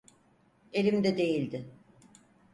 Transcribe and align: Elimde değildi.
Elimde 0.73 1.17
değildi. 1.17 1.65